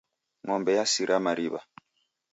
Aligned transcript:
Ng'ombe 0.43 0.71
yasira 0.77 1.15
mariw'a. 1.25 1.61